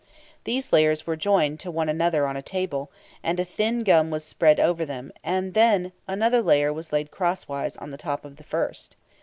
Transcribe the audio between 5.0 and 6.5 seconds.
and then another